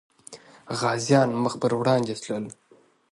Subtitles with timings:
[0.79, 2.45] غازيان مخ پر وړاندې تلل.